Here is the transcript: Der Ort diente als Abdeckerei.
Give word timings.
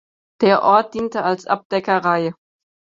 Der 0.41 0.63
Ort 0.63 0.95
diente 0.95 1.21
als 1.21 1.45
Abdeckerei. 1.45 2.33